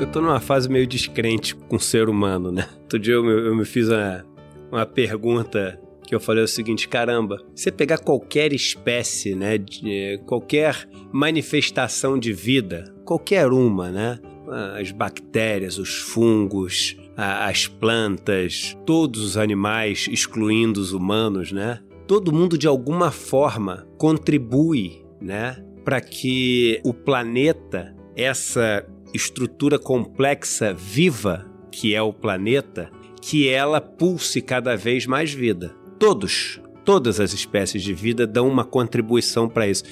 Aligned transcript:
eu 0.00 0.06
tô 0.06 0.22
numa 0.22 0.40
fase 0.40 0.66
meio 0.66 0.86
descrente 0.86 1.54
com 1.54 1.76
o 1.76 1.80
ser 1.80 2.08
humano, 2.08 2.50
né? 2.50 2.66
Outro 2.80 2.98
dia 2.98 3.14
eu, 3.14 3.28
eu 3.28 3.54
me 3.54 3.66
fiz 3.66 3.88
uma, 3.88 4.24
uma 4.72 4.86
pergunta 4.86 5.78
que 6.06 6.14
eu 6.14 6.18
falei 6.18 6.42
o 6.42 6.48
seguinte, 6.48 6.88
caramba, 6.88 7.36
você 7.54 7.70
pegar 7.70 7.98
qualquer 7.98 8.52
espécie, 8.52 9.34
né, 9.34 9.58
de, 9.58 10.18
qualquer 10.26 10.88
manifestação 11.12 12.18
de 12.18 12.32
vida, 12.32 12.92
qualquer 13.04 13.46
uma, 13.52 13.90
né, 13.90 14.18
as 14.80 14.90
bactérias, 14.90 15.78
os 15.78 15.98
fungos, 15.98 16.96
as 17.16 17.68
plantas, 17.68 18.76
todos 18.84 19.22
os 19.22 19.36
animais, 19.36 20.08
excluindo 20.10 20.80
os 20.80 20.92
humanos, 20.92 21.52
né, 21.52 21.78
todo 22.08 22.32
mundo 22.32 22.58
de 22.58 22.66
alguma 22.66 23.12
forma 23.12 23.86
contribui, 23.96 25.04
né, 25.20 25.62
para 25.84 26.00
que 26.00 26.80
o 26.84 26.92
planeta, 26.92 27.94
essa 28.16 28.84
estrutura 29.14 29.78
complexa 29.78 30.72
viva 30.72 31.50
que 31.70 31.94
é 31.94 32.02
o 32.02 32.12
planeta, 32.12 32.90
que 33.20 33.48
ela 33.48 33.80
pulse 33.80 34.40
cada 34.40 34.76
vez 34.76 35.06
mais 35.06 35.32
vida. 35.32 35.74
Todos, 35.98 36.60
todas 36.84 37.20
as 37.20 37.32
espécies 37.32 37.82
de 37.82 37.94
vida 37.94 38.26
dão 38.26 38.48
uma 38.48 38.64
contribuição 38.64 39.48
para 39.48 39.68
isso. 39.68 39.84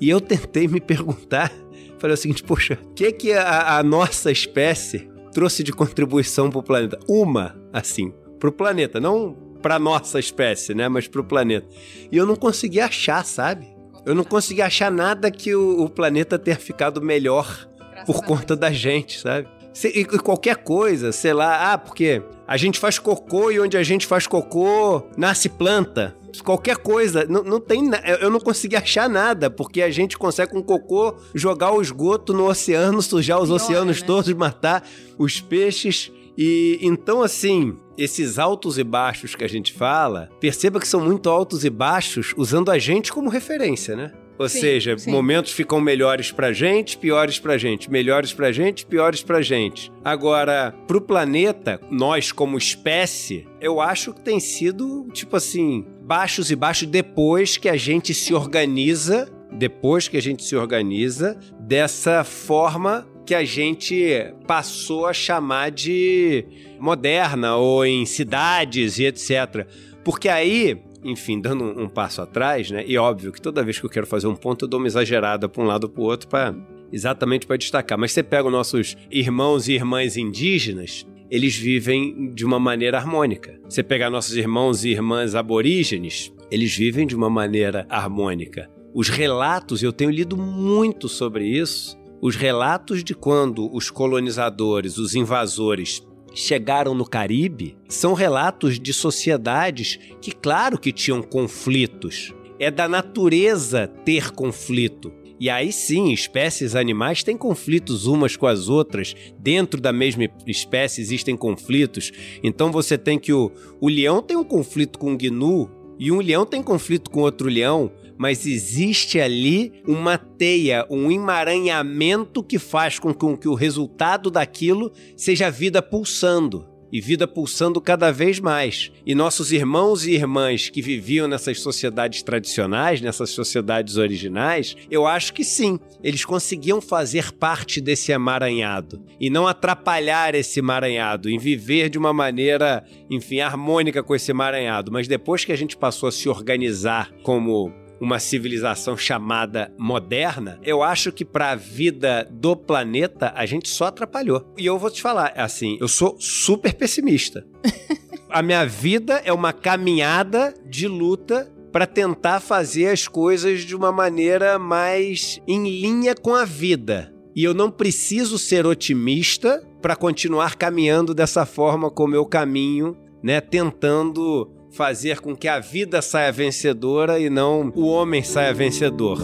E 0.00 0.08
eu 0.08 0.20
tentei 0.20 0.68
me 0.68 0.80
perguntar, 0.80 1.52
falei 1.98 2.14
o 2.14 2.16
seguinte, 2.16 2.42
poxa, 2.42 2.78
o 2.82 2.94
que 2.94 3.12
que 3.12 3.32
a, 3.32 3.78
a 3.78 3.82
nossa 3.82 4.30
espécie 4.30 5.08
trouxe 5.32 5.62
de 5.62 5.72
contribuição 5.72 6.50
para 6.50 6.60
o 6.60 6.62
planeta? 6.62 6.98
Uma, 7.08 7.56
assim, 7.72 8.12
para 8.38 8.48
o 8.48 8.52
planeta, 8.52 9.00
não 9.00 9.34
para 9.62 9.78
nossa 9.78 10.18
espécie, 10.18 10.74
né, 10.74 10.88
mas 10.88 11.08
para 11.08 11.22
o 11.22 11.24
planeta. 11.24 11.66
E 12.12 12.16
eu 12.16 12.26
não 12.26 12.36
consegui 12.36 12.80
achar, 12.80 13.24
sabe? 13.24 13.66
Eu 14.04 14.14
não 14.14 14.22
consegui 14.22 14.60
achar 14.60 14.92
nada 14.92 15.30
que 15.30 15.54
o, 15.54 15.80
o 15.80 15.88
planeta 15.88 16.38
tenha 16.38 16.58
ficado 16.58 17.00
melhor 17.00 17.66
por 18.06 18.24
conta 18.24 18.56
da 18.56 18.70
gente, 18.70 19.20
sabe? 19.20 19.48
e 19.82 20.04
qualquer 20.04 20.56
coisa, 20.58 21.10
sei 21.10 21.32
lá, 21.32 21.72
ah, 21.72 21.78
porque 21.78 22.22
a 22.46 22.56
gente 22.56 22.78
faz 22.78 22.98
cocô 22.98 23.50
e 23.50 23.58
onde 23.58 23.76
a 23.76 23.82
gente 23.82 24.06
faz 24.06 24.26
cocô 24.26 25.02
nasce 25.16 25.48
planta. 25.48 26.16
Qualquer 26.44 26.76
coisa, 26.76 27.24
não, 27.28 27.42
não 27.42 27.60
tem. 27.60 27.90
Eu 28.20 28.30
não 28.30 28.40
consegui 28.40 28.76
achar 28.76 29.08
nada, 29.08 29.50
porque 29.50 29.82
a 29.82 29.90
gente 29.90 30.18
consegue 30.18 30.52
com 30.52 30.62
cocô 30.62 31.14
jogar 31.34 31.72
o 31.72 31.80
esgoto 31.80 32.32
no 32.32 32.48
oceano, 32.48 33.02
sujar 33.02 33.40
os 33.40 33.48
Pior, 33.48 33.56
oceanos 33.56 34.00
né? 34.00 34.06
todos, 34.06 34.32
matar 34.32 34.86
os 35.18 35.40
peixes. 35.40 36.10
E 36.36 36.78
então, 36.82 37.22
assim, 37.22 37.76
esses 37.96 38.38
altos 38.38 38.78
e 38.78 38.84
baixos 38.84 39.36
que 39.36 39.44
a 39.44 39.48
gente 39.48 39.72
fala, 39.72 40.28
perceba 40.40 40.80
que 40.80 40.88
são 40.88 41.00
muito 41.00 41.30
altos 41.30 41.64
e 41.64 41.70
baixos 41.70 42.34
usando 42.36 42.70
a 42.70 42.78
gente 42.78 43.12
como 43.12 43.30
referência, 43.30 43.94
né? 43.94 44.12
Ou 44.38 44.48
sim, 44.48 44.60
seja, 44.60 44.98
sim. 44.98 45.10
momentos 45.10 45.52
ficam 45.52 45.80
melhores 45.80 46.32
pra 46.32 46.52
gente, 46.52 46.98
piores 46.98 47.38
pra 47.38 47.56
gente, 47.56 47.90
melhores 47.90 48.32
pra 48.32 48.50
gente, 48.50 48.84
piores 48.84 49.22
pra 49.22 49.40
gente. 49.42 49.92
Agora, 50.04 50.74
pro 50.86 51.00
planeta, 51.00 51.80
nós 51.90 52.32
como 52.32 52.58
espécie, 52.58 53.46
eu 53.60 53.80
acho 53.80 54.12
que 54.12 54.20
tem 54.20 54.40
sido, 54.40 55.08
tipo 55.12 55.36
assim, 55.36 55.86
baixos 56.02 56.50
e 56.50 56.56
baixos 56.56 56.88
depois 56.88 57.56
que 57.56 57.68
a 57.68 57.76
gente 57.76 58.12
se 58.12 58.34
organiza, 58.34 59.28
depois 59.52 60.08
que 60.08 60.16
a 60.16 60.22
gente 60.22 60.42
se 60.42 60.56
organiza 60.56 61.38
dessa 61.60 62.24
forma 62.24 63.06
que 63.24 63.34
a 63.34 63.44
gente 63.44 64.34
passou 64.46 65.06
a 65.06 65.12
chamar 65.12 65.70
de 65.70 66.44
moderna 66.78 67.56
ou 67.56 67.86
em 67.86 68.04
cidades 68.04 68.98
e 68.98 69.06
etc. 69.06 69.66
Porque 70.04 70.28
aí 70.28 70.82
enfim, 71.04 71.40
dando 71.40 71.62
um, 71.62 71.82
um, 71.82 71.88
passo 71.88 72.22
atrás, 72.22 72.70
né? 72.70 72.82
E 72.86 72.96
óbvio 72.96 73.30
que 73.30 73.40
toda 73.40 73.62
vez 73.62 73.78
que 73.78 73.86
eu 73.86 73.90
quero 73.90 74.06
fazer 74.06 74.26
um 74.26 74.34
ponto, 74.34 74.64
eu 74.64 74.68
dou 74.68 74.80
uma 74.80 74.86
exagerada 74.86 75.48
para 75.48 75.62
um 75.62 75.66
lado 75.66 75.84
ou 75.84 75.90
para 75.90 76.02
o 76.02 76.04
outro 76.04 76.28
para 76.28 76.54
exatamente 76.90 77.46
para 77.46 77.56
destacar. 77.56 77.98
Mas 77.98 78.12
você 78.12 78.22
pega 78.22 78.46
os 78.46 78.52
nossos 78.52 78.96
irmãos 79.10 79.68
e 79.68 79.72
irmãs 79.74 80.16
indígenas, 80.16 81.06
eles 81.30 81.56
vivem 81.56 82.30
de 82.32 82.44
uma 82.44 82.58
maneira 82.58 82.98
harmônica. 82.98 83.60
Você 83.68 83.82
pegar 83.82 84.10
nossos 84.10 84.36
irmãos 84.36 84.84
e 84.84 84.90
irmãs 84.90 85.34
aborígenes, 85.34 86.32
eles 86.50 86.76
vivem 86.76 87.06
de 87.06 87.16
uma 87.16 87.28
maneira 87.28 87.86
harmônica. 87.88 88.70
Os 88.94 89.08
relatos, 89.08 89.82
eu 89.82 89.92
tenho 89.92 90.10
lido 90.10 90.36
muito 90.36 91.08
sobre 91.08 91.46
isso, 91.46 91.98
os 92.22 92.36
relatos 92.36 93.02
de 93.02 93.14
quando 93.14 93.68
os 93.74 93.90
colonizadores, 93.90 94.96
os 94.96 95.14
invasores, 95.14 96.00
chegaram 96.34 96.94
no 96.94 97.04
Caribe 97.04 97.76
são 97.88 98.12
relatos 98.12 98.78
de 98.78 98.92
sociedades 98.92 99.98
que, 100.20 100.32
claro, 100.32 100.78
que 100.78 100.92
tinham 100.92 101.22
conflitos. 101.22 102.34
É 102.58 102.70
da 102.70 102.88
natureza 102.88 103.86
ter 104.04 104.30
conflito. 104.30 105.12
E 105.38 105.50
aí 105.50 105.72
sim, 105.72 106.12
espécies 106.12 106.76
animais 106.76 107.22
têm 107.22 107.36
conflitos 107.36 108.06
umas 108.06 108.36
com 108.36 108.46
as 108.46 108.68
outras. 108.68 109.14
Dentro 109.38 109.80
da 109.80 109.92
mesma 109.92 110.28
espécie 110.46 111.00
existem 111.00 111.36
conflitos. 111.36 112.12
Então 112.42 112.70
você 112.70 112.96
tem 112.96 113.18
que 113.18 113.32
o, 113.32 113.50
o 113.80 113.88
leão 113.88 114.22
tem 114.22 114.36
um 114.36 114.44
conflito 114.44 114.98
com 114.98 115.12
o 115.12 115.16
gnu 115.16 115.70
e 115.98 116.10
um 116.10 116.20
leão 116.20 116.46
tem 116.46 116.62
conflito 116.62 117.10
com 117.10 117.20
outro 117.20 117.48
leão 117.48 117.90
mas 118.18 118.46
existe 118.46 119.20
ali 119.20 119.72
uma 119.86 120.16
teia, 120.18 120.86
um 120.90 121.10
emaranhamento 121.10 122.42
que 122.42 122.58
faz 122.58 122.98
com 122.98 123.14
que 123.36 123.48
o 123.48 123.54
resultado 123.54 124.30
daquilo 124.30 124.92
seja 125.16 125.48
a 125.48 125.50
vida 125.50 125.82
pulsando 125.82 126.74
e 126.94 127.00
vida 127.00 127.26
pulsando 127.26 127.80
cada 127.80 128.12
vez 128.12 128.38
mais. 128.38 128.92
E 129.04 129.16
nossos 129.16 129.50
irmãos 129.50 130.06
e 130.06 130.12
irmãs 130.12 130.68
que 130.68 130.80
viviam 130.80 131.26
nessas 131.26 131.58
sociedades 131.58 132.22
tradicionais, 132.22 133.00
nessas 133.00 133.30
sociedades 133.30 133.96
originais, 133.96 134.76
eu 134.88 135.04
acho 135.04 135.32
que 135.32 135.42
sim, 135.42 135.76
eles 136.04 136.24
conseguiam 136.24 136.80
fazer 136.80 137.32
parte 137.32 137.80
desse 137.80 138.12
emaranhado 138.12 139.02
e 139.18 139.28
não 139.28 139.48
atrapalhar 139.48 140.36
esse 140.36 140.60
emaranhado, 140.60 141.28
em 141.28 141.36
viver 141.36 141.88
de 141.88 141.98
uma 141.98 142.12
maneira, 142.12 142.84
enfim, 143.10 143.40
harmônica 143.40 144.00
com 144.00 144.14
esse 144.14 144.30
emaranhado. 144.30 144.92
Mas 144.92 145.08
depois 145.08 145.44
que 145.44 145.50
a 145.50 145.56
gente 145.56 145.76
passou 145.76 146.08
a 146.08 146.12
se 146.12 146.28
organizar 146.28 147.10
como 147.24 147.72
uma 148.04 148.18
civilização 148.18 148.96
chamada 148.96 149.72
moderna, 149.78 150.60
eu 150.62 150.82
acho 150.82 151.10
que 151.10 151.24
para 151.24 151.50
a 151.50 151.56
vida 151.56 152.28
do 152.30 152.54
planeta 152.54 153.32
a 153.34 153.46
gente 153.46 153.68
só 153.68 153.86
atrapalhou. 153.86 154.52
E 154.58 154.66
eu 154.66 154.78
vou 154.78 154.90
te 154.90 155.00
falar, 155.00 155.32
assim, 155.36 155.78
eu 155.80 155.88
sou 155.88 156.16
super 156.20 156.74
pessimista. 156.74 157.46
a 158.28 158.42
minha 158.42 158.64
vida 158.66 159.22
é 159.24 159.32
uma 159.32 159.52
caminhada 159.52 160.54
de 160.66 160.86
luta 160.86 161.50
para 161.72 161.86
tentar 161.86 162.40
fazer 162.40 162.88
as 162.88 163.08
coisas 163.08 163.62
de 163.62 163.74
uma 163.74 163.90
maneira 163.90 164.58
mais 164.58 165.40
em 165.48 165.64
linha 165.64 166.14
com 166.14 166.34
a 166.34 166.44
vida. 166.44 167.12
E 167.34 167.42
eu 167.42 167.54
não 167.54 167.70
preciso 167.70 168.38
ser 168.38 168.66
otimista 168.66 169.66
para 169.82 169.96
continuar 169.96 170.56
caminhando 170.56 171.14
dessa 171.14 171.44
forma 171.44 171.90
como 171.90 172.14
eu 172.14 172.24
caminho, 172.26 172.96
né, 173.22 173.40
tentando 173.40 174.53
fazer 174.74 175.20
com 175.20 175.36
que 175.36 175.46
a 175.46 175.60
vida 175.60 176.02
saia 176.02 176.32
vencedora 176.32 177.20
e 177.20 177.30
não 177.30 177.72
o 177.76 177.86
homem 177.86 178.24
saia 178.24 178.52
vencedor. 178.52 179.18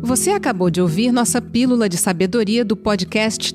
Você 0.00 0.30
acabou 0.30 0.70
de 0.70 0.80
ouvir 0.80 1.12
nossa 1.12 1.40
pílula 1.40 1.88
de 1.88 1.96
sabedoria 1.96 2.64
do 2.64 2.76
podcast 2.76 3.54